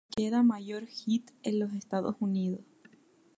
[0.17, 2.61] Queda mayor hit en los Estados Unidos.